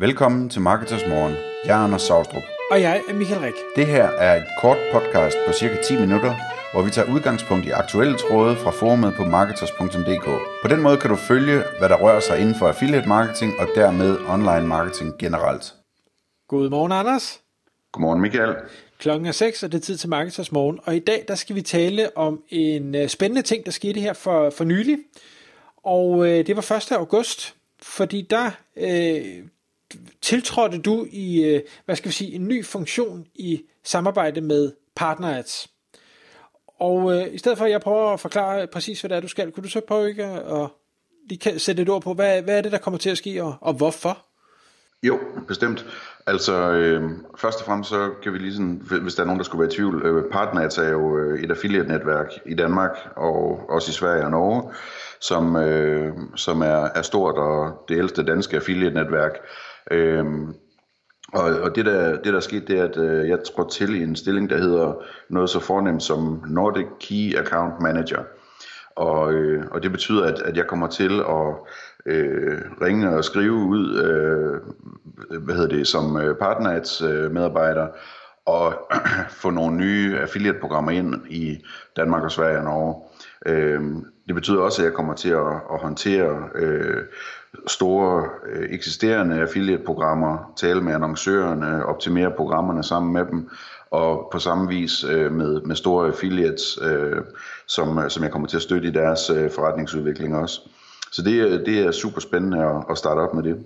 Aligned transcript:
Velkommen 0.00 0.48
til 0.48 0.60
Marketers 0.60 1.06
Morgen. 1.08 1.34
Jeg 1.64 1.80
er 1.80 1.84
Anders 1.84 2.02
Saustrup. 2.02 2.42
Og 2.70 2.80
jeg 2.80 3.02
er 3.08 3.14
Michael 3.14 3.40
Rik. 3.40 3.54
Det 3.76 3.86
her 3.86 4.04
er 4.04 4.36
et 4.36 4.46
kort 4.60 4.78
podcast 4.92 5.36
på 5.46 5.52
cirka 5.52 5.82
10 5.82 6.00
minutter, 6.00 6.34
hvor 6.72 6.82
vi 6.82 6.90
tager 6.90 7.14
udgangspunkt 7.14 7.66
i 7.66 7.70
aktuelle 7.70 8.18
tråde 8.18 8.56
fra 8.56 8.70
forumet 8.70 9.14
på 9.16 9.24
marketers.dk. 9.24 10.24
På 10.62 10.68
den 10.68 10.82
måde 10.82 10.96
kan 10.96 11.10
du 11.10 11.16
følge, 11.16 11.62
hvad 11.78 11.88
der 11.88 11.96
rører 11.96 12.20
sig 12.20 12.40
inden 12.40 12.54
for 12.54 12.68
affiliate 12.68 13.08
marketing 13.08 13.52
og 13.58 13.68
dermed 13.74 14.18
online 14.28 14.66
marketing 14.66 15.18
generelt. 15.18 15.74
Godmorgen, 16.48 16.92
Anders. 16.92 17.40
Godmorgen, 17.92 18.20
Michael. 18.20 18.54
Klokken 18.98 19.26
er 19.26 19.32
6, 19.32 19.62
og 19.62 19.72
det 19.72 19.78
er 19.78 19.82
tid 19.82 19.96
til 19.96 20.08
Marketers 20.08 20.52
Morgen. 20.52 20.80
Og 20.84 20.96
i 20.96 20.98
dag, 20.98 21.24
der 21.28 21.34
skal 21.34 21.56
vi 21.56 21.62
tale 21.62 22.16
om 22.16 22.42
en 22.48 22.94
øh, 22.94 23.08
spændende 23.08 23.42
ting, 23.42 23.64
der 23.64 23.70
skete 23.70 24.00
her 24.00 24.12
for, 24.12 24.50
for 24.50 24.64
nylig. 24.64 24.98
Og 25.76 26.26
øh, 26.26 26.46
det 26.46 26.56
var 26.56 26.72
1. 26.72 26.92
august, 26.92 27.54
fordi 27.82 28.26
der 28.30 28.50
øh, 28.76 29.44
tiltrådte 30.22 30.78
du 30.78 31.06
i, 31.10 31.44
øh, 31.44 31.60
hvad 31.84 31.96
skal 31.96 32.08
vi 32.08 32.14
sige, 32.14 32.34
en 32.34 32.48
ny 32.48 32.64
funktion 32.64 33.26
i 33.34 33.62
samarbejde 33.84 34.40
med 34.40 34.72
PartnerAds. 34.96 35.68
Og 36.80 37.16
øh, 37.16 37.34
i 37.34 37.38
stedet 37.38 37.58
for, 37.58 37.64
at 37.64 37.70
jeg 37.70 37.80
prøver 37.80 38.12
at 38.12 38.20
forklare 38.20 38.66
præcis, 38.66 39.00
hvad 39.00 39.08
det 39.08 39.16
er, 39.16 39.20
du 39.20 39.28
skal, 39.28 39.52
kunne 39.52 39.64
du 39.64 39.68
så 39.68 39.80
prøve 39.80 40.08
ikke 40.08 40.24
at, 40.24 40.62
at 40.62 40.68
lige 41.28 41.58
sætte 41.58 41.82
et 41.82 41.88
ord 41.88 42.02
på, 42.02 42.14
hvad, 42.14 42.42
hvad 42.42 42.58
er 42.58 42.62
det, 42.62 42.72
der 42.72 42.78
kommer 42.78 42.98
til 42.98 43.10
at 43.10 43.18
ske, 43.18 43.42
og, 43.42 43.54
og 43.60 43.74
hvorfor? 43.74 44.26
Jo, 45.02 45.18
bestemt. 45.48 45.86
Altså, 46.26 46.70
øh, 46.70 47.10
først 47.36 47.60
og 47.60 47.66
fremmest 47.66 47.90
så 47.90 48.10
kan 48.22 48.32
vi 48.32 48.38
lige 48.38 48.52
sådan, 48.52 48.82
hvis 49.02 49.14
der 49.14 49.22
er 49.22 49.26
nogen, 49.26 49.38
der 49.38 49.44
skulle 49.44 49.60
være 49.60 49.72
i 49.72 49.76
tvivl, 49.76 50.06
øh, 50.06 50.32
PartnerAds 50.32 50.78
er 50.78 50.88
jo 50.88 51.18
øh, 51.18 51.42
et 51.42 51.50
affiliate-netværk 51.50 52.32
i 52.46 52.54
Danmark, 52.54 52.90
og 53.16 53.60
også 53.68 53.90
i 53.90 53.92
Sverige 53.92 54.24
og 54.24 54.30
Norge, 54.30 54.72
som, 55.20 55.56
øh, 55.56 56.12
som 56.36 56.60
er, 56.62 56.88
er 56.94 57.02
stort 57.02 57.34
og 57.34 57.84
det 57.88 57.98
ældste 57.98 58.24
danske 58.24 58.56
affiliate-netværk. 58.56 59.32
Øhm, 59.90 60.54
og, 61.32 61.60
og 61.60 61.76
det, 61.76 61.86
der, 61.86 62.10
det 62.16 62.24
der 62.24 62.36
er 62.36 62.40
sket, 62.40 62.68
det 62.68 62.78
er, 62.78 62.84
at 62.84 62.96
øh, 62.96 63.28
jeg 63.28 63.38
trådte 63.44 63.74
til 63.74 63.94
i 63.94 64.02
en 64.02 64.16
stilling, 64.16 64.50
der 64.50 64.58
hedder 64.58 65.02
noget 65.28 65.50
så 65.50 65.60
fornemt 65.60 66.02
som 66.02 66.44
Nordic 66.48 66.86
Key 67.00 67.38
Account 67.38 67.80
Manager. 67.80 68.22
Og, 68.96 69.32
øh, 69.32 69.64
og 69.70 69.82
det 69.82 69.92
betyder, 69.92 70.24
at, 70.24 70.42
at 70.42 70.56
jeg 70.56 70.66
kommer 70.66 70.86
til 70.86 71.20
at 71.20 71.54
øh, 72.06 72.58
ringe 72.82 73.16
og 73.16 73.24
skrive 73.24 73.52
ud, 73.52 73.98
øh, 73.98 74.60
hvad 75.40 75.54
hedder 75.54 75.76
det, 75.76 75.86
som 75.86 76.16
øh, 76.16 76.36
partners 76.36 77.02
øh, 77.02 77.30
medarbejder, 77.32 77.86
og 78.46 78.90
få 79.42 79.50
nogle 79.50 79.76
nye 79.76 80.18
affiliate-programmer 80.18 80.90
ind 80.90 81.14
i 81.28 81.58
Danmark 81.96 82.22
og 82.22 82.30
Sverige 82.30 82.58
og 82.58 82.64
Norge. 82.64 82.94
Øh, 83.46 83.82
det 84.26 84.34
betyder 84.34 84.60
også, 84.62 84.82
at 84.82 84.86
jeg 84.86 84.94
kommer 84.94 85.14
til 85.14 85.30
at, 85.30 85.52
at 85.72 85.80
håndtere 85.80 86.48
øh, 86.54 87.04
store 87.66 88.28
øh, 88.52 88.70
eksisterende 88.70 89.40
affiliate-programmer, 89.40 90.52
tale 90.56 90.80
med 90.80 90.94
annoncørerne, 90.94 91.86
optimere 91.86 92.30
programmerne 92.36 92.84
sammen 92.84 93.12
med 93.12 93.24
dem, 93.24 93.48
og 93.90 94.28
på 94.32 94.38
samme 94.38 94.68
vis 94.68 95.04
øh, 95.04 95.32
med, 95.32 95.60
med 95.60 95.76
store 95.76 96.06
affiliates, 96.06 96.78
øh, 96.82 97.16
som, 97.66 97.98
øh, 97.98 98.10
som 98.10 98.22
jeg 98.22 98.32
kommer 98.32 98.48
til 98.48 98.56
at 98.56 98.62
støtte 98.62 98.88
i 98.88 98.90
deres 98.90 99.30
øh, 99.30 99.50
forretningsudvikling 99.50 100.36
også. 100.36 100.60
Så 101.12 101.22
det, 101.22 101.46
øh, 101.46 101.66
det 101.66 101.78
er 101.78 101.90
super 101.90 102.20
spændende 102.20 102.64
at, 102.64 102.84
at 102.90 102.98
starte 102.98 103.18
op 103.18 103.34
med 103.34 103.42
det. 103.42 103.64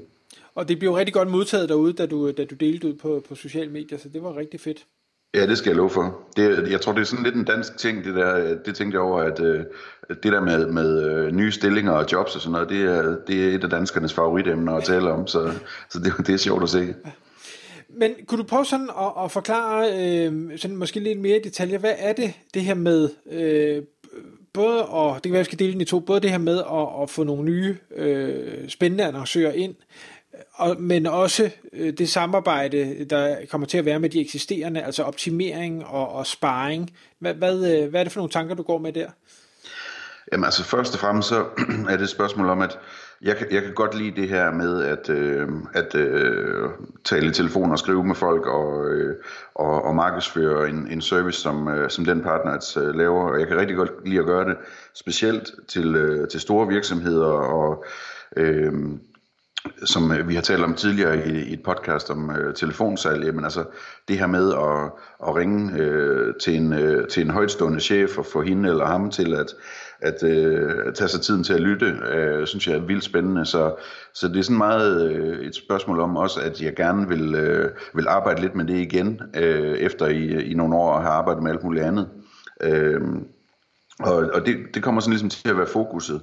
Og 0.54 0.68
det 0.68 0.78
blev 0.78 0.92
rigtig 0.92 1.14
godt 1.14 1.30
modtaget 1.30 1.68
derude, 1.68 1.92
da 1.92 2.06
du, 2.06 2.28
øh, 2.28 2.36
da 2.36 2.44
du 2.44 2.54
delte 2.54 2.88
ud 2.88 2.94
på, 2.94 3.22
på 3.28 3.34
sociale 3.34 3.70
medier, 3.70 3.98
så 3.98 4.08
det 4.08 4.22
var 4.22 4.36
rigtig 4.36 4.60
fedt. 4.60 4.84
Ja, 5.34 5.46
det 5.46 5.58
skal 5.58 5.70
jeg 5.70 5.76
love 5.76 5.90
for. 5.90 6.20
Det, 6.36 6.70
jeg 6.70 6.80
tror, 6.80 6.92
det 6.92 7.00
er 7.00 7.04
sådan 7.04 7.24
lidt 7.24 7.34
en 7.34 7.44
dansk 7.44 7.76
ting, 7.76 8.04
det 8.04 8.14
der, 8.14 8.36
øh, 8.36 8.56
det 8.66 8.74
tænkte 8.74 8.94
jeg 8.94 9.00
over, 9.00 9.20
at 9.20 9.40
øh, 9.40 9.64
det 10.08 10.32
der 10.32 10.40
med, 10.40 10.66
med 10.66 11.10
øh, 11.10 11.32
nye 11.32 11.52
stillinger 11.52 11.92
og 11.92 12.06
jobs 12.12 12.34
og 12.34 12.40
sådan 12.40 12.52
noget, 12.52 12.68
det 12.68 12.82
er, 12.82 13.16
det 13.26 13.44
er 13.44 13.54
et 13.54 13.64
af 13.64 13.70
danskernes 13.70 14.14
favoritemner 14.14 14.74
at 14.74 14.84
tale 14.84 15.10
om, 15.10 15.26
så, 15.26 15.52
så 15.90 15.98
det, 15.98 16.26
det 16.26 16.34
er 16.34 16.36
sjovt 16.36 16.62
at 16.62 16.68
se. 16.68 16.94
Men 17.88 18.10
kunne 18.26 18.38
du 18.38 18.46
prøve 18.46 18.64
sådan 18.64 18.90
at, 19.00 19.24
at 19.24 19.30
forklare, 19.30 19.88
øh, 19.92 20.58
sådan 20.58 20.76
måske 20.76 21.00
lidt 21.00 21.20
mere 21.20 21.36
i 21.36 21.42
detaljer, 21.42 21.78
hvad 21.78 21.94
er 21.98 22.12
det, 22.12 22.32
det 22.54 22.62
her 22.62 22.74
med, 22.74 23.08
øh, 23.32 23.82
både, 24.52 24.86
og 24.86 25.14
det 25.14 25.22
kan 25.22 25.32
være, 25.32 25.38
at 25.38 25.40
jeg 25.40 25.46
skal 25.46 25.58
dele 25.58 25.72
den 25.72 25.80
i 25.80 25.84
to, 25.84 26.00
både 26.00 26.20
det 26.20 26.30
her 26.30 26.38
med 26.38 26.58
at, 26.58 27.02
at 27.02 27.10
få 27.10 27.24
nogle 27.24 27.44
nye 27.44 27.76
øh, 27.96 28.68
spændende 28.68 29.04
annoncører 29.04 29.52
ind, 29.52 29.74
og, 30.54 30.76
men 30.80 31.06
også 31.06 31.50
øh, 31.72 31.92
det 31.92 32.08
samarbejde, 32.08 33.04
der 33.10 33.36
kommer 33.50 33.66
til 33.66 33.78
at 33.78 33.84
være 33.84 34.00
med 34.00 34.10
de 34.10 34.20
eksisterende, 34.20 34.82
altså 34.82 35.02
optimering 35.02 35.86
og, 35.86 36.12
og 36.12 36.26
sparring. 36.26 36.90
Hvad, 37.18 37.34
hvad, 37.34 37.82
øh, 37.82 37.90
hvad 37.90 38.00
er 38.00 38.04
det 38.04 38.12
for 38.12 38.20
nogle 38.20 38.30
tanker, 38.30 38.54
du 38.54 38.62
går 38.62 38.78
med 38.78 38.92
der? 38.92 39.10
Jamen 40.32 40.44
altså 40.44 40.64
først 40.64 40.94
og 40.94 41.00
fremmest 41.00 41.28
så 41.28 41.44
er 41.90 41.96
det 41.96 42.02
et 42.02 42.08
spørgsmål 42.08 42.48
om, 42.48 42.60
at 42.60 42.78
jeg 43.22 43.36
jeg 43.50 43.62
kan 43.62 43.74
godt 43.74 43.98
lide 43.98 44.20
det 44.20 44.28
her 44.28 44.52
med 44.52 44.82
at, 44.82 45.10
øh, 45.10 45.48
at 45.74 45.94
øh, 45.94 46.68
tale 47.04 47.26
i 47.26 47.32
telefon 47.32 47.72
og 47.72 47.78
skrive 47.78 48.04
med 48.04 48.14
folk 48.14 48.46
og, 48.46 48.88
øh, 48.90 49.16
og, 49.54 49.84
og 49.84 49.94
markedsføre 49.94 50.68
en, 50.68 50.88
en 50.90 51.00
service, 51.00 51.40
som, 51.40 51.68
øh, 51.68 51.90
som 51.90 52.04
den 52.04 52.22
partner 52.22 52.52
at, 52.52 52.76
øh, 52.76 52.94
laver. 52.94 53.30
Og 53.32 53.40
jeg 53.40 53.48
kan 53.48 53.56
rigtig 53.56 53.76
godt 53.76 53.92
lide 54.04 54.18
at 54.18 54.26
gøre 54.26 54.44
det, 54.44 54.56
specielt 54.94 55.50
til, 55.68 55.94
øh, 55.94 56.28
til 56.28 56.40
store 56.40 56.68
virksomheder 56.68 57.26
og 57.32 57.84
øh, 58.36 58.72
som 59.84 60.12
øh, 60.12 60.28
vi 60.28 60.34
har 60.34 60.42
talt 60.42 60.64
om 60.64 60.74
tidligere 60.74 61.28
i, 61.28 61.30
i 61.30 61.52
et 61.52 61.62
podcast 61.62 62.10
om 62.10 62.30
øh, 62.30 62.54
telefonsalg, 62.54 63.24
jamen 63.24 63.44
altså 63.44 63.64
det 64.08 64.18
her 64.18 64.26
med 64.26 64.52
at, 64.52 64.92
at 65.28 65.34
ringe 65.36 65.78
øh, 65.78 66.34
til, 66.42 66.56
en, 66.56 66.72
øh, 66.72 67.08
til 67.08 67.22
en 67.22 67.30
højtstående 67.30 67.80
chef 67.80 68.18
og 68.18 68.26
få 68.26 68.42
hende 68.42 68.68
eller 68.68 68.86
ham 68.86 69.10
til 69.10 69.34
at, 69.34 69.54
at, 70.00 70.22
øh, 70.22 70.94
tage 70.94 71.08
sig 71.08 71.20
tiden 71.20 71.44
til 71.44 71.54
at 71.54 71.60
lytte, 71.60 71.86
øh, 71.86 72.46
synes 72.46 72.68
jeg 72.68 72.76
er 72.76 72.86
vildt 72.86 73.04
spændende. 73.04 73.46
Så, 73.46 73.74
så 74.14 74.28
det 74.28 74.38
er 74.38 74.42
sådan 74.42 74.58
meget 74.58 75.10
øh, 75.10 75.46
et 75.46 75.54
spørgsmål 75.54 76.00
om 76.00 76.16
også, 76.16 76.40
at 76.40 76.62
jeg 76.62 76.74
gerne 76.74 77.08
vil, 77.08 77.34
øh, 77.34 77.70
vil 77.94 78.08
arbejde 78.08 78.40
lidt 78.40 78.54
med 78.54 78.64
det 78.64 78.78
igen, 78.78 79.20
øh, 79.36 79.78
efter 79.78 80.06
i, 80.06 80.24
øh, 80.26 80.50
i 80.50 80.54
nogle 80.54 80.76
år 80.76 81.00
har 81.00 81.10
arbejdet 81.10 81.42
med 81.42 81.50
alt 81.50 81.64
muligt 81.64 81.84
andet. 81.84 82.08
Øh, 82.62 83.00
og 84.00 84.16
og 84.16 84.46
det, 84.46 84.56
det 84.74 84.82
kommer 84.82 85.00
sådan 85.00 85.12
ligesom 85.12 85.30
til 85.30 85.48
at 85.48 85.56
være 85.56 85.66
fokuset 85.66 86.20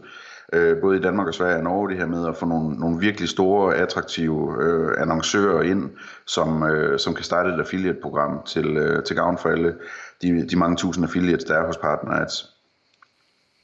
øh, 0.51 0.81
både 0.81 0.97
i 0.97 1.01
Danmark 1.01 1.28
og 1.28 1.34
Sverige 1.34 1.56
og 1.56 1.63
Norge, 1.63 1.89
det 1.89 1.97
her 1.97 2.06
med 2.06 2.28
at 2.28 2.38
få 2.38 2.45
nogle, 2.45 2.75
nogle 2.79 3.00
virkelig 3.00 3.29
store, 3.29 3.75
attraktive 3.75 4.63
øh, 4.63 5.01
annoncører 5.01 5.62
ind, 5.62 5.89
som, 6.25 6.63
øh, 6.63 7.00
som 7.00 7.13
kan 7.13 7.23
starte 7.23 7.50
et 7.50 7.59
affiliate-program 7.59 8.44
til, 8.45 8.78
øh, 8.78 9.03
til 9.03 9.16
gavn 9.16 9.38
for 9.38 9.50
alle 9.50 9.75
de, 10.22 10.47
de 10.47 10.56
mange 10.56 10.78
tusind 10.78 11.06
affiliates, 11.06 11.44
der 11.44 11.57
er 11.57 11.66
hos 11.66 11.78
PartnerAds. 11.78 12.56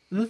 Mm. 0.10 0.30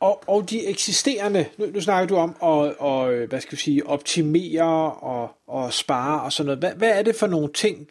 Og, 0.00 0.22
og 0.26 0.50
de 0.50 0.66
eksisterende, 0.66 1.46
nu, 1.58 1.66
nu 1.74 1.80
snakker 1.80 2.08
du 2.08 2.16
om 2.16 2.30
at 2.30 2.74
og, 2.78 3.26
hvad 3.28 3.40
skal 3.40 3.52
vi 3.52 3.56
sige, 3.56 3.86
optimere 3.86 4.92
og, 4.92 5.30
og 5.46 5.72
spare 5.72 6.22
og 6.22 6.32
sådan 6.32 6.46
noget. 6.46 6.58
Hvad, 6.58 6.70
hvad 6.70 6.98
er 6.98 7.02
det 7.02 7.16
for 7.16 7.26
nogle 7.26 7.52
ting, 7.52 7.88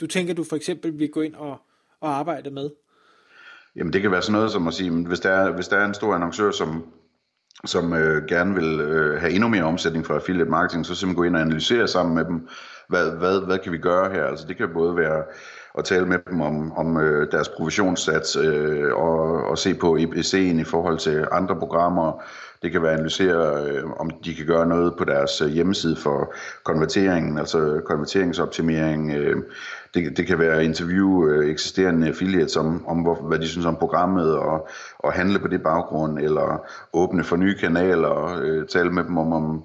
du 0.00 0.06
tænker, 0.06 0.34
du 0.34 0.44
for 0.44 0.56
eksempel 0.56 0.98
vil 0.98 1.10
gå 1.10 1.20
ind 1.20 1.34
og, 1.34 1.56
og 2.00 2.18
arbejde 2.18 2.50
med? 2.50 2.70
Jamen 3.76 3.92
det 3.92 4.02
kan 4.02 4.10
være 4.10 4.22
sådan 4.22 4.32
noget 4.32 4.52
som 4.52 4.68
at 4.68 4.74
sige, 4.74 4.90
hvis 4.90 5.20
der 5.20 5.30
er, 5.30 5.52
hvis 5.52 5.68
der 5.68 5.76
er 5.76 5.84
en 5.84 5.94
stor 5.94 6.14
annoncør, 6.14 6.50
som 6.50 6.84
som 7.64 7.92
øh, 7.92 8.26
gerne 8.26 8.54
vil 8.54 8.80
øh, 8.80 9.20
have 9.20 9.32
endnu 9.32 9.48
mere 9.48 9.64
omsætning 9.64 10.06
fra 10.06 10.14
affiliate 10.14 10.50
marketing, 10.50 10.86
så 10.86 10.94
simpelthen 10.94 11.16
gå 11.16 11.22
ind 11.22 11.36
og 11.36 11.42
analysere 11.42 11.88
sammen 11.88 12.14
med 12.14 12.24
dem, 12.24 12.48
hvad, 12.88 13.10
hvad, 13.10 13.46
hvad 13.46 13.58
kan 13.58 13.72
vi 13.72 13.78
gøre 13.78 14.12
her? 14.12 14.24
Altså 14.24 14.46
det 14.48 14.56
kan 14.56 14.68
både 14.74 14.96
være 14.96 15.24
og 15.74 15.84
tale 15.84 16.06
med 16.06 16.18
dem 16.30 16.40
om, 16.40 16.72
om 16.72 16.96
øh, 16.96 17.32
deres 17.32 17.48
provisionssats 17.48 18.36
øh, 18.36 18.92
og, 18.94 19.44
og 19.44 19.58
se 19.58 19.74
på 19.74 19.96
EBC'en 19.96 20.60
i 20.60 20.64
forhold 20.64 20.98
til 20.98 21.26
andre 21.32 21.56
programmer. 21.56 22.22
Det 22.62 22.72
kan 22.72 22.82
være 22.82 22.92
at 22.92 22.96
analysere, 22.96 23.64
øh, 23.64 23.84
om 23.90 24.10
de 24.24 24.34
kan 24.34 24.46
gøre 24.46 24.66
noget 24.66 24.94
på 24.98 25.04
deres 25.04 25.40
øh, 25.40 25.48
hjemmeside 25.48 25.96
for 25.96 26.34
konverteringen, 26.64 27.38
altså 27.38 27.80
konverteringsoptimering. 27.84 29.12
Øh, 29.12 29.36
det, 29.94 30.16
det 30.16 30.26
kan 30.26 30.38
være 30.38 30.56
at 30.56 30.64
interviewe 30.64 31.30
øh, 31.30 31.50
eksisterende 31.50 32.08
affiliates 32.08 32.56
om, 32.56 32.86
om 32.86 32.98
hvor, 32.98 33.14
hvad 33.14 33.38
de 33.38 33.48
synes 33.48 33.66
om 33.66 33.76
programmet, 33.76 34.34
og, 34.34 34.68
og 34.98 35.12
handle 35.12 35.38
på 35.38 35.48
det 35.48 35.62
baggrund, 35.62 36.18
eller 36.18 36.66
åbne 36.92 37.24
for 37.24 37.36
nye 37.36 37.58
kanaler, 37.58 38.08
og 38.08 38.40
øh, 38.42 38.66
tale 38.66 38.90
med 38.90 39.04
dem 39.04 39.18
om, 39.18 39.32
om 39.32 39.62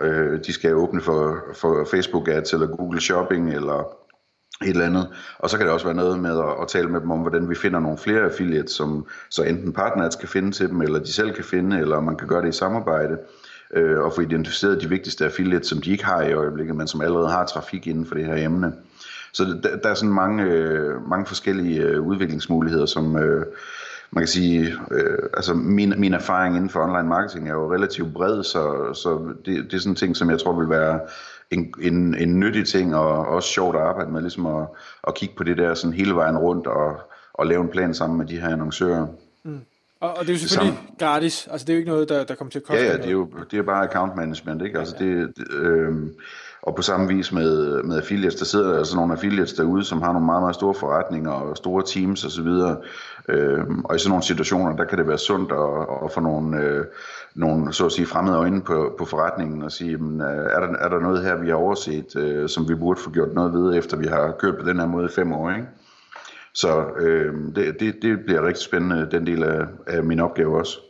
øh, 0.00 0.38
de 0.46 0.52
skal 0.52 0.74
åbne 0.74 1.00
for, 1.00 1.38
for 1.54 1.86
Facebook 1.90 2.28
Ads, 2.28 2.52
eller 2.52 2.66
Google 2.66 3.00
Shopping, 3.00 3.54
eller 3.54 4.07
et 4.62 4.68
eller 4.68 4.86
andet. 4.86 5.08
Og 5.38 5.50
så 5.50 5.56
kan 5.56 5.66
det 5.66 5.74
også 5.74 5.86
være 5.86 5.96
noget 5.96 6.18
med 6.18 6.38
at, 6.38 6.62
at 6.62 6.68
tale 6.68 6.88
med 6.88 7.00
dem 7.00 7.10
om, 7.10 7.20
hvordan 7.20 7.50
vi 7.50 7.54
finder 7.54 7.80
nogle 7.80 7.98
flere 7.98 8.20
affiliates, 8.20 8.72
som 8.72 9.06
så 9.28 9.42
enten 9.42 9.72
partneret 9.72 10.18
kan 10.18 10.28
finde 10.28 10.50
til 10.50 10.68
dem, 10.68 10.82
eller 10.82 10.98
de 10.98 11.12
selv 11.12 11.32
kan 11.32 11.44
finde, 11.44 11.78
eller 11.78 12.00
man 12.00 12.16
kan 12.16 12.28
gøre 12.28 12.42
det 12.42 12.48
i 12.48 12.58
samarbejde, 12.58 13.18
øh, 13.74 13.98
og 14.00 14.12
få 14.12 14.20
identificeret 14.20 14.82
de 14.82 14.88
vigtigste 14.88 15.24
affiliates, 15.24 15.66
som 15.66 15.80
de 15.80 15.90
ikke 15.90 16.04
har 16.04 16.22
i 16.22 16.32
øjeblikket, 16.32 16.76
men 16.76 16.86
som 16.86 17.00
allerede 17.00 17.28
har 17.28 17.46
trafik 17.46 17.86
inden 17.86 18.06
for 18.06 18.14
det 18.14 18.24
her 18.24 18.44
emne. 18.44 18.72
Så 19.32 19.44
der, 19.62 19.76
der 19.76 19.88
er 19.88 19.94
sådan 19.94 20.14
mange, 20.14 20.44
øh, 20.44 21.08
mange 21.10 21.26
forskellige 21.26 21.82
øh, 21.82 22.00
udviklingsmuligheder, 22.00 22.86
som 22.86 23.16
øh, 23.18 23.46
man 24.10 24.22
kan 24.22 24.28
sige, 24.28 24.74
øh, 24.90 25.18
altså 25.36 25.54
min, 25.54 25.94
min 25.98 26.14
erfaring 26.14 26.56
inden 26.56 26.70
for 26.70 26.80
online 26.80 27.08
marketing 27.08 27.48
er 27.48 27.52
jo 27.52 27.74
relativt 27.74 28.12
bred, 28.12 28.42
så, 28.42 28.94
så 28.94 29.34
det, 29.44 29.64
det 29.64 29.74
er 29.74 29.78
sådan 29.78 29.92
en 29.92 29.96
ting, 29.96 30.16
som 30.16 30.30
jeg 30.30 30.40
tror 30.40 30.58
vil 30.58 30.70
være 30.70 31.00
en, 31.50 31.74
en, 31.80 32.14
en 32.14 32.40
nyttig 32.40 32.66
ting, 32.66 32.96
og 32.96 33.26
også 33.26 33.48
sjovt 33.48 33.76
at 33.76 33.82
arbejde 33.82 34.10
med, 34.10 34.20
ligesom 34.20 34.46
at, 34.46 34.66
at 35.06 35.14
kigge 35.14 35.34
på 35.36 35.44
det 35.44 35.58
der 35.58 35.74
sådan 35.74 35.94
hele 35.94 36.14
vejen 36.14 36.38
rundt, 36.38 36.66
og, 36.66 37.00
og 37.34 37.46
lave 37.46 37.60
en 37.60 37.68
plan 37.68 37.94
sammen 37.94 38.18
med 38.18 38.26
de 38.26 38.40
her 38.40 38.48
annoncører. 38.48 39.06
Mm. 39.44 39.60
Og, 40.00 40.10
og 40.10 40.20
det 40.20 40.28
er 40.28 40.32
jo 40.32 40.38
selvfølgelig 40.38 40.74
Sammen. 40.74 40.94
gratis, 40.98 41.48
altså 41.50 41.64
det 41.64 41.72
er 41.72 41.74
jo 41.74 41.78
ikke 41.78 41.90
noget, 41.90 42.08
der, 42.08 42.24
der 42.24 42.34
kommer 42.34 42.50
til 42.50 42.58
at 42.58 42.64
koste 42.64 42.82
Ja, 42.82 42.90
ja, 42.90 42.96
det 42.96 43.06
er 43.06 43.10
jo 43.10 43.30
det 43.50 43.58
er 43.58 43.62
bare 43.62 43.88
account 43.88 44.16
management, 44.16 44.62
ikke? 44.62 44.78
Altså 44.78 44.94
det, 44.98 45.36
det 45.36 45.46
øh, 45.50 45.92
og 46.62 46.74
på 46.74 46.82
samme 46.82 47.08
vis 47.08 47.32
med, 47.32 47.82
med 47.82 47.96
affiliates, 47.96 48.34
der 48.34 48.44
sidder 48.44 48.78
altså 48.78 48.96
nogle 48.96 49.12
affiliates 49.12 49.52
derude, 49.52 49.84
som 49.84 50.02
har 50.02 50.12
nogle 50.12 50.26
meget, 50.26 50.42
meget 50.42 50.54
store 50.54 50.74
forretninger 50.74 51.30
og 51.30 51.56
store 51.56 51.82
teams 51.86 52.24
osv. 52.24 52.46
Øh, 53.28 53.60
og 53.84 53.96
i 53.96 53.98
sådan 53.98 54.08
nogle 54.08 54.22
situationer, 54.22 54.76
der 54.76 54.84
kan 54.84 54.98
det 54.98 55.08
være 55.08 55.18
sundt 55.18 55.52
at, 55.52 56.04
at 56.04 56.12
få 56.12 56.20
nogle, 56.20 56.62
øh, 56.62 56.84
nogle 57.34 57.72
så 57.72 57.86
at 57.86 57.92
sige, 57.92 58.06
fremmede 58.06 58.36
øjne 58.36 58.62
på, 58.62 58.94
på 58.98 59.04
forretningen 59.04 59.62
og 59.62 59.72
sige, 59.72 59.90
jamen, 59.90 60.20
øh, 60.20 60.26
er, 60.26 60.60
der, 60.60 60.76
er 60.78 60.88
der 60.88 61.00
noget 61.00 61.22
her, 61.22 61.36
vi 61.36 61.48
har 61.48 61.56
overset, 61.56 62.16
øh, 62.16 62.48
som 62.48 62.68
vi 62.68 62.74
burde 62.74 63.00
få 63.00 63.10
gjort 63.10 63.34
noget 63.34 63.52
ved, 63.52 63.78
efter 63.78 63.96
vi 63.96 64.06
har 64.06 64.34
kørt 64.38 64.58
på 64.58 64.68
den 64.68 64.80
her 64.80 64.86
måde 64.86 65.04
i 65.04 65.14
fem 65.14 65.32
år, 65.32 65.50
ikke? 65.50 65.68
Så 66.54 66.84
øh, 67.00 67.34
det, 67.56 67.80
det, 67.80 67.94
det 68.02 68.18
bliver 68.26 68.46
rigtig 68.46 68.64
spændende, 68.64 69.08
den 69.10 69.26
del 69.26 69.42
af, 69.42 69.66
af 69.86 70.04
min 70.04 70.20
opgave 70.20 70.58
også. 70.58 70.87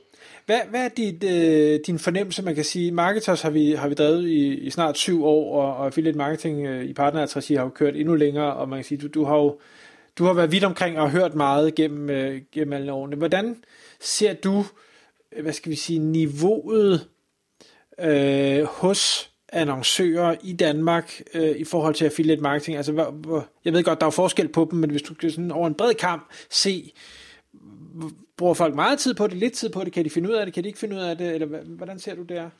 Hvad, 0.48 0.60
hvad 0.70 0.84
er 0.84 0.88
dit, 0.88 1.24
øh, 1.24 1.80
din 1.86 1.98
fornemmelse, 1.98 2.42
man 2.42 2.54
kan 2.54 2.64
sige? 2.64 2.92
Marketers 2.92 3.42
har 3.42 3.50
vi, 3.50 3.72
har 3.72 3.88
vi 3.88 3.94
drevet 3.94 4.28
i, 4.28 4.54
i 4.54 4.70
snart 4.70 4.98
syv 4.98 5.24
år, 5.24 5.54
og, 5.54 5.76
og 5.76 5.86
affiliate 5.86 6.18
marketing 6.18 6.66
øh, 6.66 6.84
i 6.84 6.92
partnerregi 6.92 7.54
har 7.54 7.62
jo 7.62 7.68
kørt 7.68 7.96
endnu 7.96 8.14
længere, 8.14 8.54
og 8.54 8.68
man 8.68 8.78
kan 8.78 8.84
sige, 8.84 8.98
du, 8.98 9.06
du 9.06 9.24
har 9.24 9.36
jo 9.36 9.58
du 10.18 10.24
har 10.24 10.32
været 10.32 10.52
vidt 10.52 10.64
omkring 10.64 10.98
og 10.98 11.10
hørt 11.10 11.34
meget 11.34 11.74
gennem, 11.74 12.10
øh, 12.10 12.40
gennem 12.52 12.72
alle 12.72 12.92
årene. 12.92 13.16
Hvordan 13.16 13.56
ser 14.00 14.32
du, 14.32 14.64
øh, 15.36 15.42
hvad 15.42 15.52
skal 15.52 15.70
vi 15.70 15.76
sige, 15.76 15.98
niveauet 15.98 17.08
øh, 18.00 18.62
hos 18.62 19.30
annoncører 19.48 20.36
i 20.42 20.52
Danmark 20.52 21.20
øh, 21.34 21.56
i 21.56 21.64
forhold 21.64 21.94
til 21.94 22.04
affiliate 22.04 22.42
marketing? 22.42 22.76
Altså, 22.76 22.92
hvor, 22.92 23.10
hvor, 23.10 23.46
jeg 23.64 23.72
ved 23.72 23.82
godt, 23.82 24.00
der 24.00 24.06
er 24.06 24.10
forskel 24.10 24.48
på 24.48 24.68
dem, 24.70 24.78
men 24.78 24.90
hvis 24.90 25.02
du 25.02 25.14
kan 25.14 25.30
sådan 25.30 25.50
over 25.50 25.66
en 25.66 25.74
bred 25.74 25.94
kamp 25.94 26.28
se, 26.50 26.92
bruger 28.36 28.54
folk 28.54 28.74
meget 28.74 28.98
tid 28.98 29.14
på 29.14 29.26
det, 29.26 29.36
lidt 29.36 29.52
tid 29.52 29.68
på 29.68 29.84
det, 29.84 29.92
kan 29.92 30.04
de 30.04 30.10
finde 30.10 30.28
ud 30.28 30.34
af 30.34 30.46
det, 30.46 30.54
kan 30.54 30.62
de 30.62 30.68
ikke 30.68 30.78
finde 30.78 30.96
ud 30.96 31.00
af 31.00 31.16
det, 31.16 31.34
eller 31.34 31.46
hvordan 31.64 31.98
ser 31.98 32.14
du 32.14 32.22
det 32.22 32.40
her? 32.40 32.50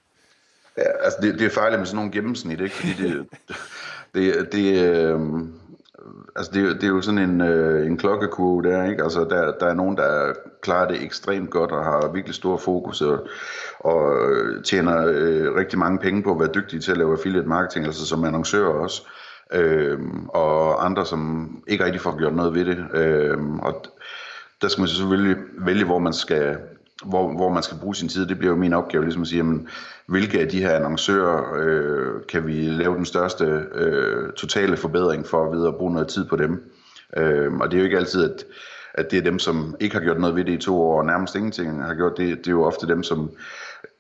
Ja, 0.79 1.05
altså 1.05 1.19
det, 1.23 1.39
det 1.39 1.47
er 1.47 1.51
fejligt 1.51 1.81
med 1.81 1.87
sådan 1.87 1.97
nogle 1.97 2.13
gennemsnit, 2.13 2.61
ikke? 2.61 2.75
Fordi 2.75 2.93
det, 3.03 3.27
det, 4.15 4.53
det, 4.53 4.95
øh, 4.95 5.21
altså 6.37 6.53
det, 6.55 6.75
det 6.75 6.85
er 6.85 6.89
jo 6.89 7.01
sådan 7.01 7.31
en, 7.31 7.41
øh, 7.41 7.87
en 7.87 7.97
klokkekurve 7.97 8.63
der, 8.63 8.91
ikke? 8.91 9.03
Altså 9.03 9.21
der, 9.25 9.53
der 9.61 9.67
er 9.67 9.75
nogen, 9.75 9.97
der 9.97 10.33
klarer 10.63 10.89
det 10.89 11.03
ekstremt 11.03 11.51
godt 11.51 11.73
og 11.73 11.85
har 11.85 12.13
virkelig 12.13 12.35
stor 12.35 12.57
fokus 12.57 13.01
og, 13.01 13.29
og 13.79 14.31
øh, 14.31 14.65
tjener 14.65 15.07
øh, 15.07 15.55
rigtig 15.55 15.79
mange 15.79 15.99
penge 15.99 16.23
på 16.23 16.33
at 16.33 16.41
være 16.41 16.55
dygtige 16.55 16.81
til 16.81 16.91
at 16.91 16.99
lave 16.99 17.13
affiliate 17.13 17.49
marketing, 17.49 17.87
altså 17.87 18.07
som 18.07 18.25
annoncører 18.25 18.73
også. 18.75 19.03
Øh, 19.53 19.99
og 20.29 20.85
andre, 20.85 21.07
som 21.07 21.51
ikke 21.67 21.85
rigtig 21.85 22.01
får 22.01 22.19
gjort 22.19 22.35
noget 22.35 22.55
ved 22.55 22.65
det. 22.65 22.87
Øh, 22.95 23.39
og 23.63 23.85
der 24.63 24.69
skal 24.69 24.81
man 24.81 24.89
selvfølgelig 24.89 25.37
vælge, 25.59 25.85
hvor 25.85 25.99
man 25.99 26.13
skal 26.13 26.59
hvor, 27.05 27.37
hvor 27.37 27.49
man 27.49 27.63
skal 27.63 27.79
bruge 27.79 27.95
sin 27.95 28.09
tid, 28.09 28.27
det 28.27 28.39
bliver 28.39 28.53
jo 28.53 28.59
min 28.59 28.73
opgave, 28.73 29.05
ligesom 29.05 29.23
at 29.23 29.29
sige, 29.29 29.39
jamen, 29.39 29.69
hvilke 30.07 30.41
af 30.41 30.49
de 30.49 30.61
her 30.61 30.71
annoncører 30.71 31.55
øh, 31.59 32.23
kan 32.29 32.47
vi 32.47 32.53
lave 32.53 32.97
den 32.97 33.05
største 33.05 33.45
øh, 33.75 34.33
totale 34.33 34.77
forbedring 34.77 35.27
for 35.27 35.45
at 35.45 35.53
videre 35.53 35.73
bruge 35.73 35.93
noget 35.93 36.09
tid 36.09 36.25
på 36.25 36.37
dem. 36.37 36.73
Øh, 37.17 37.53
og 37.55 37.71
det 37.71 37.77
er 37.77 37.79
jo 37.79 37.85
ikke 37.85 37.99
altid, 37.99 38.25
at, 38.25 38.45
at 38.95 39.11
det 39.11 39.19
er 39.19 39.23
dem, 39.23 39.39
som 39.39 39.77
ikke 39.81 39.97
har 39.97 40.03
gjort 40.03 40.21
noget 40.21 40.37
ved 40.37 40.45
det 40.45 40.53
i 40.53 40.57
to 40.57 40.83
år, 40.83 40.99
og 40.99 41.07
nærmest 41.07 41.35
ingenting 41.35 41.85
har 41.85 41.95
gjort 41.95 42.17
det. 42.17 42.39
Det 42.39 42.47
er 42.47 42.51
jo 42.51 42.65
ofte 42.65 42.87
dem, 42.87 43.03
som 43.03 43.31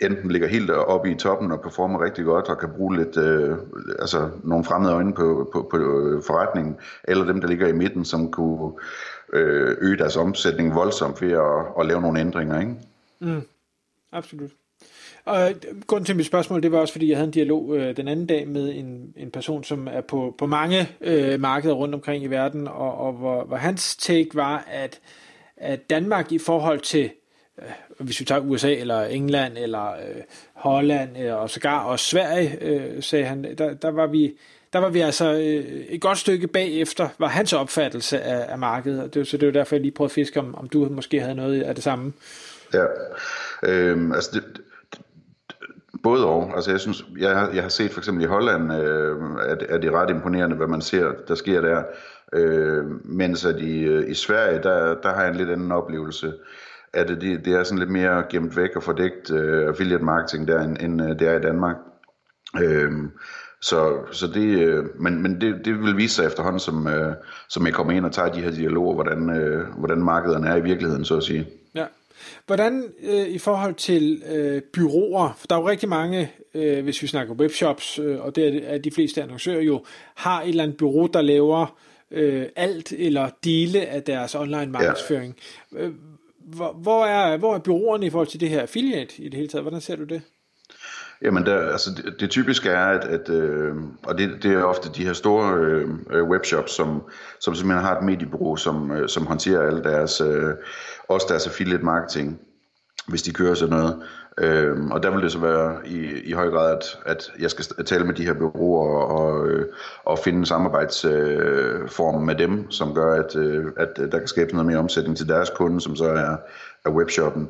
enten 0.01 0.31
ligger 0.31 0.49
helt 0.49 0.71
oppe 0.71 1.11
i 1.11 1.15
toppen 1.15 1.53
og 1.53 1.61
performer 1.61 2.05
rigtig 2.05 2.25
godt 2.25 2.49
og 2.49 2.59
kan 2.59 2.71
bruge 2.77 2.97
lidt, 2.97 3.17
øh, 3.17 3.57
altså 3.99 4.31
nogle 4.45 4.65
fremmede 4.65 4.93
øjne 4.93 5.13
på, 5.13 5.51
på, 5.53 5.69
på 5.71 5.77
øh, 5.77 6.23
forretningen, 6.23 6.77
eller 7.05 7.25
dem, 7.25 7.41
der 7.41 7.49
ligger 7.49 7.69
i 7.69 7.73
midten, 7.73 8.05
som 8.05 8.31
kunne 8.31 8.73
øh, 9.33 9.77
øge 9.81 9.97
deres 9.97 10.17
omsætning 10.17 10.75
voldsomt 10.75 11.23
ved 11.23 11.33
at, 11.33 11.81
at 11.81 11.87
lave 11.87 12.01
nogle 12.01 12.21
ændringer. 12.21 12.61
Ikke? 12.61 12.75
Mm, 13.21 13.43
absolut. 14.13 14.51
Og 15.25 15.51
øh, 15.51 15.55
grunden 15.87 16.05
til 16.05 16.17
mit 16.17 16.27
spørgsmål, 16.27 16.63
det 16.63 16.73
var 16.73 16.79
også, 16.79 16.93
fordi 16.95 17.09
jeg 17.09 17.17
havde 17.17 17.27
en 17.27 17.33
dialog 17.33 17.77
øh, 17.77 17.97
den 17.97 18.09
anden 18.09 18.27
dag 18.27 18.49
med 18.49 18.75
en, 18.75 19.15
en 19.17 19.31
person, 19.31 19.65
som 19.65 19.89
er 19.91 20.01
på, 20.01 20.35
på 20.39 20.47
mange 20.47 20.89
øh, 21.01 21.41
markeder 21.41 21.75
rundt 21.75 21.95
omkring 21.95 22.25
i 22.25 22.27
verden, 22.27 22.69
og, 22.69 22.95
og 22.95 23.13
hvor, 23.13 23.45
hvor 23.45 23.57
hans 23.57 23.97
take 23.97 24.29
var, 24.35 24.65
at, 24.71 25.01
at 25.57 25.91
Danmark 25.91 26.33
i 26.33 26.39
forhold 26.39 26.81
til, 26.81 27.11
øh, 27.59 27.69
hvis 27.99 28.21
vi 28.21 28.25
tager 28.25 28.41
USA 28.41 28.75
eller 28.75 29.03
England 29.03 29.59
eller 29.59 29.93
øh, 29.93 30.23
Holland 30.53 31.19
øh, 31.19 31.35
og 31.37 31.51
sågar 31.51 31.85
også 31.85 32.05
Sverige, 32.05 32.59
øh, 32.61 33.03
sagde 33.03 33.25
han, 33.25 33.59
der, 33.59 33.75
der 33.75 33.91
var 33.91 34.07
vi 34.07 34.35
der 34.73 34.79
var 34.79 34.89
vi 34.89 35.01
altså 35.01 35.33
øh, 35.33 35.65
et 35.89 36.01
godt 36.01 36.19
stykke 36.19 36.47
bagefter, 36.47 37.09
var 37.19 37.27
hans 37.27 37.53
opfattelse 37.53 38.21
af, 38.21 38.53
af 38.53 38.59
markedet. 38.59 39.15
Det, 39.15 39.27
så 39.27 39.37
det 39.37 39.47
var 39.47 39.53
derfor, 39.53 39.77
jeg 39.77 39.81
lige 39.83 39.93
prøvede 39.93 40.11
at 40.11 40.15
fiske, 40.15 40.41
om, 40.41 40.55
om 40.55 40.69
du 40.69 40.89
måske 40.91 41.21
havde 41.21 41.35
noget 41.35 41.63
af 41.63 41.75
det 41.75 41.85
samme. 41.85 42.13
Ja, 42.75 42.85
øhm, 43.63 44.13
altså 44.13 44.31
det, 44.33 44.61
både 46.03 46.27
og. 46.27 46.53
Altså 46.55 46.71
jeg 46.71 46.81
synes, 46.81 47.05
jeg, 47.19 47.51
jeg 47.55 47.63
har 47.63 47.69
set 47.69 47.91
for 47.91 48.01
eksempel 48.01 48.25
i 48.25 48.27
Holland, 48.27 48.73
øh, 48.73 49.17
at, 49.49 49.63
at 49.63 49.83
det 49.83 49.89
er 49.89 50.03
ret 50.03 50.11
imponerende, 50.11 50.57
hvad 50.57 50.67
man 50.67 50.81
ser, 50.81 51.13
der 51.29 51.35
sker 51.35 51.61
der. 51.61 51.83
Øh, 52.33 52.85
mens 53.05 53.45
at 53.45 53.61
i, 53.61 53.83
øh, 53.83 54.11
i 54.11 54.15
Sverige, 54.15 54.63
der, 54.63 54.95
der 54.95 55.15
har 55.15 55.21
jeg 55.21 55.31
en 55.31 55.37
lidt 55.37 55.51
anden 55.51 55.73
oplevelse. 55.73 56.33
At 56.93 57.09
det, 57.09 57.45
det 57.45 57.49
er 57.49 57.63
sådan 57.63 57.79
lidt 57.79 57.91
mere 57.91 58.25
gemt 58.31 58.57
væk 58.57 58.77
og 58.77 58.83
fordækt 58.83 59.31
øh, 59.31 59.69
affiliate 59.69 60.05
marketing 60.05 60.49
der, 60.49 60.61
end, 60.61 60.77
end 60.81 61.03
øh, 61.03 61.09
det 61.09 61.29
er 61.29 61.39
i 61.39 61.43
Danmark. 61.43 61.77
Øh, 62.63 62.93
så, 63.63 63.99
så 64.13 64.27
det, 64.27 64.59
øh, 64.59 64.85
men, 65.01 65.23
men 65.23 65.41
det, 65.41 65.61
det 65.65 65.81
vil 65.81 65.97
vise 65.97 66.15
sig 66.15 66.27
efterhånden, 66.27 66.61
som, 66.61 66.87
øh, 66.87 67.15
som 67.49 67.67
jeg 67.67 67.75
kommer 67.75 67.93
ind 67.93 68.05
og 68.05 68.13
tager 68.13 68.33
de 68.33 68.41
her 68.41 68.51
dialoger, 68.51 68.95
hvordan, 68.95 69.31
øh, 69.31 69.67
hvordan 69.79 69.99
markederne 69.99 70.49
er 70.49 70.57
i 70.57 70.63
virkeligheden, 70.63 71.05
så 71.05 71.17
at 71.17 71.25
sige. 71.25 71.47
Ja. 71.75 71.85
Hvordan 72.47 72.85
øh, 73.03 73.29
i 73.29 73.39
forhold 73.39 73.75
til 73.75 74.23
øh, 74.33 74.63
byråer, 74.63 75.35
for 75.39 75.47
der 75.47 75.57
er 75.57 75.61
jo 75.61 75.69
rigtig 75.69 75.89
mange, 75.89 76.33
øh, 76.55 76.85
hvis 76.85 77.03
vi 77.03 77.07
snakker 77.07 77.35
webshops, 77.35 77.99
øh, 77.99 78.21
og 78.21 78.37
det 78.37 78.73
er 78.75 78.79
de 78.79 78.91
fleste 78.91 79.23
annoncører 79.23 79.61
jo, 79.61 79.85
har 80.15 80.43
et 80.43 80.49
eller 80.49 80.63
andet 80.63 80.77
bureau, 80.77 81.07
der 81.07 81.23
laver 81.23 81.79
øh, 82.11 82.47
alt 82.57 82.93
eller 82.93 83.31
dele 83.45 83.87
af 83.87 84.03
deres 84.03 84.35
online 84.35 84.67
markedsføring. 84.67 85.37
Ja. 85.73 85.79
Øh, 85.79 85.93
hvor, 86.39 86.73
hvor, 86.73 87.05
er, 87.05 87.37
hvor 87.37 87.55
er 87.55 87.59
byråerne 87.59 88.07
i 88.07 88.11
forhold 88.11 88.29
til 88.29 88.41
det 88.41 88.49
her 88.49 88.63
affiliate 88.63 89.23
i 89.23 89.25
det 89.25 89.35
hele 89.35 89.49
taget? 89.49 89.65
Hvordan 89.65 89.81
ser 89.81 89.97
du 89.97 90.05
det? 90.05 90.23
Jamen, 91.23 91.47
der, 91.47 91.71
altså 91.73 91.91
det, 91.91 92.21
det 92.21 92.31
typiske 92.31 92.71
er, 92.71 92.87
at, 92.87 93.05
at 93.05 93.29
øh, 93.29 93.77
og 94.05 94.19
det, 94.19 94.43
det 94.43 94.53
er 94.53 94.63
ofte 94.63 94.89
de 94.95 95.05
her 95.05 95.13
store 95.13 95.55
øh, 95.55 95.89
øh, 96.11 96.25
webshops, 96.25 96.73
som, 96.73 97.03
som 97.41 97.55
simpelthen 97.55 97.85
har 97.85 97.97
et 97.97 98.05
mediebureau, 98.05 98.57
som, 98.57 98.91
øh, 98.91 99.09
som 99.09 99.27
håndterer 99.27 99.67
alle 99.67 99.85
deres, 99.85 100.21
øh, 100.21 100.55
også 101.09 101.27
deres 101.31 101.47
affiliate 101.47 101.85
marketing, 101.85 102.41
hvis 103.09 103.23
de 103.23 103.33
kører 103.33 103.55
sådan 103.55 103.75
noget. 103.75 104.03
Øh, 104.41 104.87
og 104.91 105.03
der 105.03 105.11
vil 105.11 105.23
det 105.23 105.33
så 105.33 105.39
være 105.39 105.89
i, 105.89 106.23
i 106.25 106.33
høj 106.33 106.51
grad, 106.51 106.77
at, 106.77 106.99
at 107.07 107.33
jeg 107.39 107.51
skal 107.51 107.85
tale 107.85 108.05
med 108.05 108.15
de 108.15 108.25
her 108.25 108.35
bureauer 108.35 108.89
og, 108.89 109.19
og, 109.19 109.49
øh, 109.49 109.67
og 110.05 110.19
finde 110.19 110.39
en 110.39 110.47
samarbejdsform 110.47 112.21
øh, 112.21 112.27
med 112.27 112.35
dem, 112.35 112.71
som 112.71 112.95
gør, 112.95 113.23
at, 113.23 113.37
øh, 113.37 113.65
at 113.77 113.99
øh, 113.99 114.13
der 114.13 114.19
kan 114.19 114.29
skabes 114.29 114.53
noget 114.53 114.67
mere 114.67 114.79
omsætning 114.79 115.17
til 115.17 115.29
deres 115.29 115.51
kunde, 115.51 115.81
som 115.81 115.97
så 115.97 116.05
er, 116.05 116.37
er 116.85 116.91
webshoppen. 116.91 117.49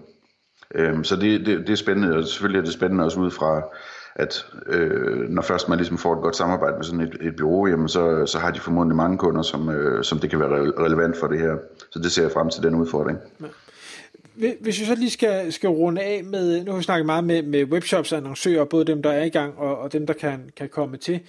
Øhm, 0.74 1.04
så 1.04 1.16
det, 1.16 1.46
det, 1.46 1.58
det 1.58 1.70
er 1.70 1.76
spændende, 1.76 2.16
og 2.16 2.24
selvfølgelig 2.24 2.58
er 2.58 2.64
det 2.64 2.72
spændende 2.72 3.04
også 3.04 3.20
ud 3.20 3.30
fra, 3.30 3.62
at 4.16 4.46
øh, 4.66 5.28
når 5.28 5.42
først 5.42 5.68
man 5.68 5.78
ligesom 5.78 5.98
får 5.98 6.14
et 6.14 6.22
godt 6.22 6.36
samarbejde 6.36 6.76
med 6.76 6.84
sådan 6.84 7.00
et, 7.00 7.16
et 7.20 7.36
bureau, 7.36 7.66
jamen 7.66 7.88
så, 7.88 8.26
så 8.26 8.38
har 8.38 8.50
de 8.50 8.60
formodentlig 8.60 8.96
mange 8.96 9.18
kunder, 9.18 9.42
som, 9.42 9.68
øh, 9.68 10.04
som 10.04 10.18
det 10.18 10.30
kan 10.30 10.40
være 10.40 10.72
relevant 10.84 11.16
for 11.16 11.26
det 11.26 11.40
her. 11.40 11.56
Så 11.90 11.98
det 11.98 12.12
ser 12.12 12.22
jeg 12.22 12.32
frem 12.32 12.50
til 12.50 12.62
den 12.62 12.74
udfordring. 12.74 13.18
Ja. 13.40 13.46
Hvis 14.60 14.80
vi 14.80 14.84
så 14.84 14.94
lige 14.94 15.10
skal, 15.10 15.52
skal 15.52 15.68
runde 15.68 16.02
af 16.02 16.24
med, 16.24 16.64
nu 16.64 16.70
har 16.70 16.78
vi 16.78 16.84
snakket 16.84 17.06
meget 17.06 17.24
med, 17.24 17.42
med 17.42 17.64
webshops 17.64 18.12
og 18.12 18.18
annoncører, 18.18 18.64
både 18.64 18.84
dem, 18.84 19.02
der 19.02 19.10
er 19.10 19.24
i 19.24 19.28
gang, 19.28 19.58
og, 19.58 19.78
og 19.78 19.92
dem, 19.92 20.06
der 20.06 20.14
kan, 20.14 20.50
kan 20.56 20.68
komme 20.68 20.96
til. 20.96 21.20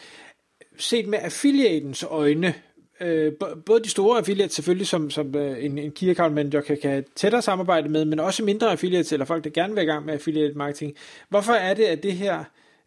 Set 0.77 1.07
med 1.07 1.19
affiliatens 1.21 2.03
øjne, 2.09 2.53
øh, 3.01 3.33
både 3.65 3.83
de 3.83 3.89
store 3.89 4.17
affiliates 4.17 4.55
selvfølgelig, 4.55 4.87
som, 4.87 5.09
som 5.09 5.35
øh, 5.35 5.65
en, 5.65 5.77
en 5.77 5.91
key 5.91 6.09
account 6.09 6.35
manager 6.35 6.61
kan, 6.61 6.77
kan 6.81 7.05
tættere 7.15 7.41
samarbejde 7.41 7.89
med, 7.89 8.05
men 8.05 8.19
også 8.19 8.43
mindre 8.43 8.71
affiliates, 8.71 9.13
eller 9.13 9.25
folk, 9.25 9.43
der 9.43 9.49
gerne 9.49 9.73
vil 9.73 9.83
i 9.83 9.85
gang 9.85 10.05
med 10.05 10.13
affiliate 10.13 10.57
marketing. 10.57 10.95
Hvorfor 11.29 11.53
er 11.53 11.73
det, 11.73 11.83
at 11.83 12.03
det 12.03 12.13
her, 12.13 12.37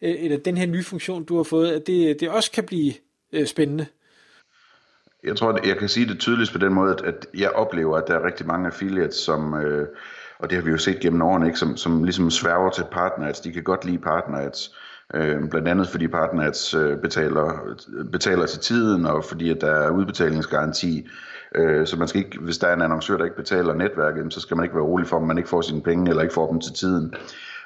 øh, 0.03 0.15
eller 0.19 0.39
den 0.39 0.57
her 0.57 0.67
nye 0.67 0.85
funktion, 0.85 1.25
du 1.25 1.37
har 1.37 1.43
fået, 1.43 1.73
at 1.73 1.87
det, 1.87 2.21
det 2.21 2.29
også 2.29 2.51
kan 2.51 2.65
blive 2.65 2.93
øh, 3.33 3.47
spændende? 3.47 3.87
Jeg 5.25 5.37
tror, 5.37 5.53
at 5.53 5.67
jeg 5.67 5.77
kan 5.77 5.89
sige 5.89 6.09
det 6.09 6.21
tydeligst 6.21 6.53
på 6.53 6.59
den 6.59 6.73
måde, 6.73 6.97
at, 7.05 7.27
jeg 7.35 7.51
oplever, 7.51 7.97
at 7.97 8.05
der 8.09 8.15
er 8.15 8.27
rigtig 8.27 8.47
mange 8.47 8.67
affiliates, 8.67 9.17
som, 9.17 9.55
øh, 9.55 9.89
og 10.39 10.51
det 10.51 10.59
har 10.59 10.65
vi 10.65 10.71
jo 10.71 10.79
set 10.79 11.01
gennem 11.01 11.23
årene, 11.23 11.47
ikke, 11.47 11.59
som, 11.59 11.77
som 11.77 12.05
ligesom 12.05 12.31
sværger 12.31 12.71
til 12.71 12.83
partner 12.83 12.99
partners. 12.99 13.41
De 13.41 13.53
kan 13.53 13.63
godt 13.63 13.85
lide 13.85 13.99
partners. 13.99 14.69
Øh, 14.69 14.92
Øh, 15.15 15.49
blandt 15.51 15.69
andet 15.69 15.89
fordi 15.89 16.09
partners 16.09 16.75
øh, 16.75 16.99
betaler, 16.99 17.77
betaler 18.13 18.47
til 18.47 18.61
tiden, 18.61 19.07
og 19.07 19.25
fordi 19.25 19.51
at 19.51 19.61
der 19.61 19.71
er 19.71 19.91
udbetalingsgaranti. 19.91 21.09
Øh, 21.55 21.87
så 21.87 21.97
man 21.97 22.09
skal 22.09 22.25
ikke, 22.25 22.39
hvis 22.41 22.59
der 22.59 22.67
er 22.67 22.75
en 22.75 22.83
annoncør, 22.83 23.17
der 23.17 23.25
ikke 23.25 23.37
betaler 23.37 23.75
netværket, 23.75 24.35
så 24.35 24.41
skal 24.41 24.57
man 24.57 24.65
ikke 24.65 24.77
være 24.77 24.85
rolig 24.85 25.07
for, 25.07 25.17
at 25.17 25.23
man 25.23 25.39
ikke 25.39 25.49
får 25.49 25.61
sine 25.61 25.83
penge, 25.83 26.11
eller 26.11 26.23
ikke 26.23 26.35
får 26.35 26.51
dem 26.51 26.61
til 26.61 26.73
tiden. 26.73 27.15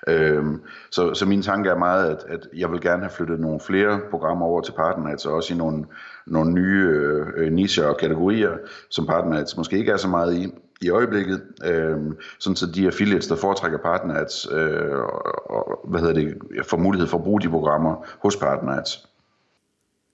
Øh, 0.08 0.44
så, 0.90 1.14
så 1.14 1.26
min 1.26 1.42
tanke 1.42 1.70
er 1.70 1.78
meget, 1.78 2.10
at, 2.10 2.24
at 2.28 2.48
jeg 2.56 2.72
vil 2.72 2.80
gerne 2.80 3.02
have 3.02 3.10
flyttet 3.10 3.40
nogle 3.40 3.60
flere 3.60 4.00
programmer 4.10 4.46
over 4.46 4.60
til 4.60 4.72
partners, 4.72 5.26
og 5.26 5.34
også 5.34 5.54
i 5.54 5.56
nogle, 5.56 5.84
nogle 6.26 6.52
nye 6.52 6.88
øh, 6.88 7.26
øh 7.36 7.52
nicher 7.52 7.86
og 7.86 7.96
kategorier, 7.96 8.52
som 8.90 9.06
partners 9.06 9.56
måske 9.56 9.78
ikke 9.78 9.92
er 9.92 9.96
så 9.96 10.08
meget 10.08 10.34
i 10.34 10.52
i 10.82 10.90
øjeblikket, 10.90 11.42
øh, 11.64 11.96
sådan 12.38 12.56
så 12.56 12.66
de 12.66 12.86
affiliates, 12.86 13.26
der 13.26 13.36
foretrækker 13.36 13.78
PartnerAds, 13.78 14.46
øh, 14.52 14.98
og, 14.98 15.50
og, 15.50 15.88
hvad 15.88 16.00
hedder 16.00 16.14
det, 16.14 16.36
får 16.66 16.76
mulighed 16.76 17.08
for 17.08 17.18
at 17.18 17.24
bruge 17.24 17.40
de 17.40 17.48
programmer 17.48 18.06
hos 18.18 18.36
partners. 18.36 19.08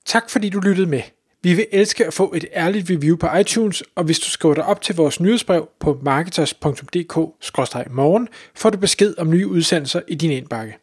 Tak 0.05 0.31
fordi 0.31 0.49
du 0.49 0.61
lyttede 0.61 0.87
med. 0.87 1.03
Vi 1.43 1.55
vil 1.55 1.67
elske 1.73 2.07
at 2.07 2.15
få 2.15 2.33
et 2.37 2.45
ærligt 2.55 2.91
review 2.91 3.17
på 3.17 3.27
iTunes, 3.41 3.83
og 3.95 4.05
hvis 4.05 4.19
du 4.19 4.31
skriver 4.31 4.55
dig 4.55 4.65
op 4.65 4.81
til 4.81 4.97
vores 4.97 5.21
nyhedsbrev 5.21 5.69
på 5.81 5.99
marketers.dk-morgen, 6.03 8.29
får 8.55 8.71
du 8.71 8.79
besked 8.79 9.15
om 9.19 9.31
nye 9.31 9.49
udsendelser 9.49 10.01
i 10.09 10.15
din 10.15 10.31
indbakke. 10.31 10.82